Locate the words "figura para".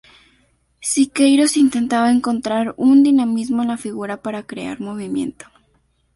3.77-4.41